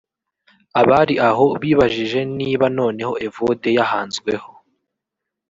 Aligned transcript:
Abari 0.81 1.15
aho 1.29 1.45
bibajije 1.61 2.19
niba 2.39 2.65
noneho 2.77 3.13
Evode 3.27 3.69
yahanzweho 3.77 4.49